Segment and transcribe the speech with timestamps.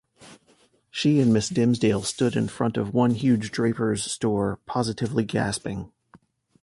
[0.89, 5.91] She and Miss Dimsdale stood in front of one huge draper's store positively gasping.